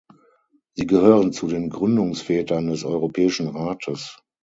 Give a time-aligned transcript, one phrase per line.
[0.73, 4.17] Sie gehören zu den Gründungsvätern des Europäischen Rates.